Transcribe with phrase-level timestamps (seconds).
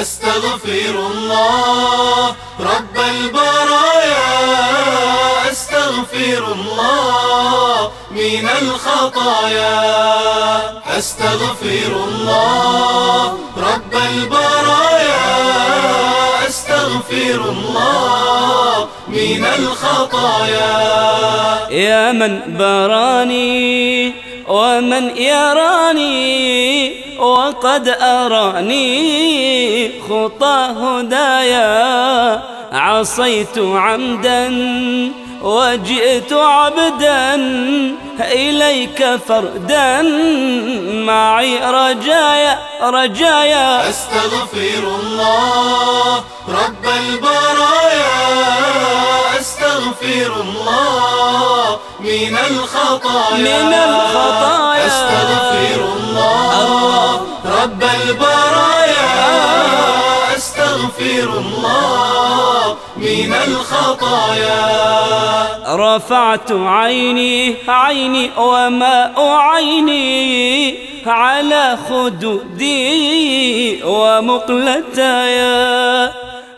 [0.00, 2.34] أستغفر الله.
[2.60, 4.28] رب البرايا
[5.50, 7.90] أستغفر الله.
[8.10, 9.78] من الخطايا
[10.98, 13.38] أستغفر الله.
[13.56, 15.28] رب البرايا
[16.48, 18.88] أستغفر الله.
[19.08, 20.72] من الخطايا.
[21.70, 28.88] يا من براني ومن يراني وقد أراني
[30.08, 32.42] خطى هدايا.
[32.72, 34.44] عصيت عمدا
[35.42, 37.34] وجئت عبدا
[38.20, 40.02] إليك فردا.
[41.06, 43.90] معي رجايا رجايا.
[43.90, 48.18] أستغفر الله رب البرايا.
[49.40, 51.07] أستغفر الله
[52.00, 53.38] من الخطايا.
[53.38, 54.86] من الخطايا.
[54.86, 57.26] أستغفر الله.
[57.44, 59.08] رب البرايا.
[60.36, 62.76] أستغفر الله.
[62.96, 64.68] من الخطايا.
[65.68, 70.74] رفعت عيني عيني وماء عيني
[71.06, 75.48] على خدودي ومقلتايا.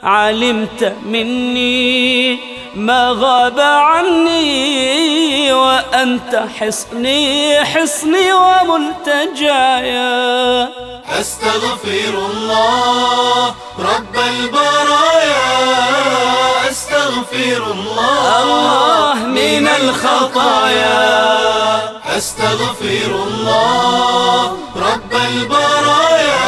[0.02, 2.38] علمت مني
[2.74, 10.10] ما غاب عني وأنت حصني حصني وملتجايا.
[11.20, 15.50] أستغفر الله رب البرايا.
[16.70, 21.00] أستغفر الله الله من الخطايا.
[22.16, 26.46] أستغفر الله رب البرايا.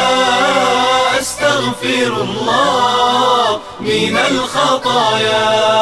[1.19, 5.72] أستغفر الله من الخطايا.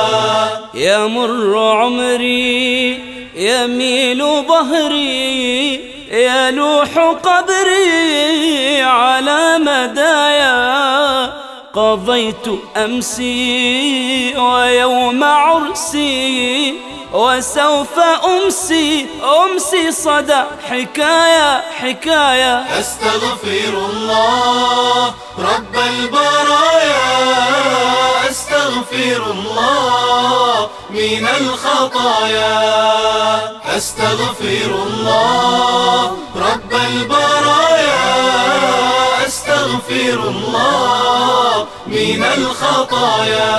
[0.74, 3.00] يمر عمري
[3.36, 11.34] يميل ظهري يلوح قبري على مدايا
[11.74, 16.74] قضيت أمسي ويوم عرسي
[17.14, 22.80] وسوف أمسي أمسي صدى حكاية حكاية.
[22.80, 25.08] أستغفر الله
[25.40, 27.02] رب البرايا
[28.30, 29.91] أستغفر الله
[30.94, 32.52] من الخطايا.
[33.78, 38.06] أستغفر الله رب البرايا.
[39.28, 43.52] أستغفر الله من الخطايا.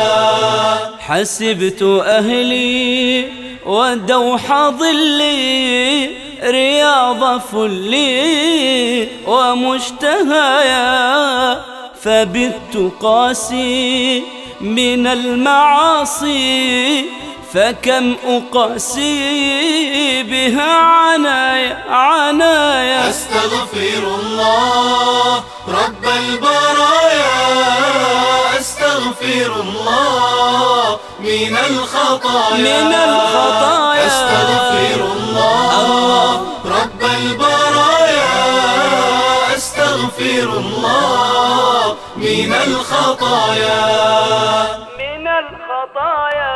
[0.98, 3.28] حسبت أهلي
[3.66, 6.10] ودوح ظلي
[6.42, 10.82] رياض فلي ومشتهايا
[12.02, 14.22] فبت قاسي
[14.62, 16.42] من المعاصي
[17.54, 27.32] فكم أقاسي بها عنايا عنايا أستغفر الله رب البرايا
[28.60, 32.58] أستغفر الله من الخطايا.
[32.58, 34.06] من الخطايا.
[34.06, 36.46] أستغفر الله.
[36.64, 38.32] رب البرايا
[39.56, 40.81] أستغفر الله
[42.32, 43.76] من الخطايا.
[44.98, 46.52] من الخطايا.